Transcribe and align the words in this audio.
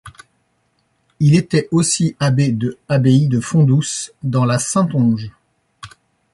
Il 1.19 1.35
était 1.35 1.67
aussi 1.69 2.15
abbé 2.19 2.51
de 2.51 2.75
Abbaye 2.89 3.27
de 3.27 3.39
Fontdouce 3.39 4.11
dans 4.23 4.45
la 4.45 4.57
Saintonge. 4.57 5.29